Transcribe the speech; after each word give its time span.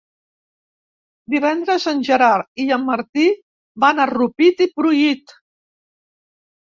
Divendres 1.33 1.83
en 1.91 1.99
Gerard 2.07 2.63
i 2.63 2.65
en 2.77 2.85
Martí 2.87 3.25
van 3.83 4.01
a 4.01 4.07
Rupit 4.13 4.65
i 4.65 4.67
Pruit. 4.81 5.35